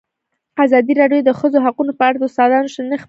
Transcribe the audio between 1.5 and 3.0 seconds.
حقونه په اړه د استادانو شننې خپرې کړي.